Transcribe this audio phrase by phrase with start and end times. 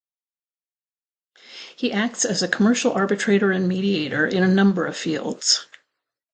[1.75, 5.67] He acts as commercial arbitrator and mediator in a number of fields.